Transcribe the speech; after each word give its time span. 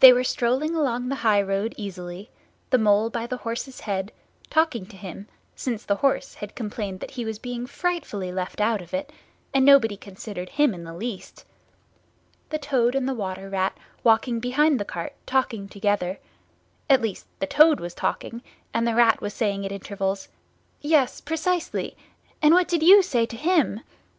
They 0.00 0.14
were 0.14 0.24
strolling 0.24 0.74
along 0.74 1.10
the 1.10 1.16
high 1.16 1.42
road 1.42 1.74
easily, 1.76 2.30
the 2.70 2.78
Mole 2.78 3.10
by 3.10 3.26
the 3.26 3.36
horse's 3.36 3.80
head, 3.80 4.10
talking 4.48 4.86
to 4.86 4.96
him, 4.96 5.28
since 5.54 5.84
the 5.84 5.96
horse 5.96 6.36
had 6.36 6.54
complained 6.54 7.00
that 7.00 7.10
he 7.10 7.26
was 7.26 7.38
being 7.38 7.66
frightfully 7.66 8.32
left 8.32 8.62
out 8.62 8.80
of 8.80 8.94
it, 8.94 9.12
and 9.52 9.62
nobody 9.62 9.94
considered 9.98 10.48
him 10.48 10.72
in 10.72 10.84
the 10.84 10.94
least; 10.94 11.44
the 12.48 12.56
Toad 12.56 12.94
and 12.94 13.06
the 13.06 13.12
Water 13.12 13.50
Rat 13.50 13.76
walking 14.02 14.40
behind 14.40 14.80
the 14.80 14.86
cart 14.86 15.12
talking 15.26 15.68
together—at 15.68 17.02
least 17.02 17.26
Toad 17.38 17.78
was 17.78 17.92
talking, 17.92 18.42
and 18.72 18.86
Rat 18.96 19.20
was 19.20 19.34
saying 19.34 19.66
at 19.66 19.70
intervals, 19.70 20.28
"Yes, 20.80 21.20
precisely; 21.20 21.94
and 22.40 22.54
what 22.54 22.68
did 22.68 22.82
you 22.82 23.02
say 23.02 23.26
to 23.26 23.36
_him? 23.36 23.82